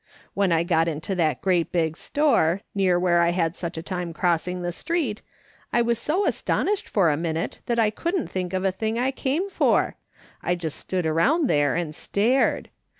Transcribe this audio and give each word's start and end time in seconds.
When 0.33 0.51
I 0.51 0.63
got 0.63 0.87
into 0.87 1.13
that 1.13 1.43
great 1.43 1.71
big 1.71 1.95
store, 1.95 2.61
near 2.73 2.97
where 2.97 3.21
I 3.21 3.29
had 3.29 3.55
such 3.55 3.77
a 3.77 3.83
time 3.83 4.13
crossing 4.13 4.63
the 4.63 4.71
street, 4.71 5.21
I 5.71 5.83
was 5.83 5.99
so 5.99 6.25
astonished 6.25 6.89
for 6.89 7.11
a 7.11 7.15
minute 7.17 7.59
that 7.67 7.77
I 7.77 7.91
couldn't 7.91 8.25
think 8.25 8.51
of 8.53 8.65
a 8.65 8.71
thing 8.71 8.97
I 8.97 9.11
came 9.11 9.47
for; 9.47 9.97
I 10.41 10.55
just 10.55 10.79
stood 10.79 11.05
around 11.05 11.47
there 11.51 11.75
and 11.75 11.93
stared. 11.93 12.71